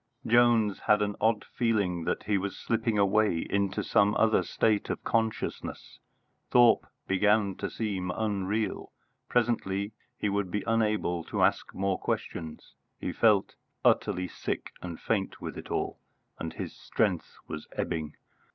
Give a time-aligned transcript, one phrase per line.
[0.25, 5.03] Jones had an odd feeling that he was slipping away into some other state of
[5.03, 5.99] consciousness.
[6.49, 8.93] Thorpe began to seem unreal.
[9.29, 12.73] Presently he would be unable to ask more questions.
[12.99, 13.53] He felt
[13.85, 15.99] utterly sick and faint with it all,
[16.39, 18.15] and his strength was ebbing.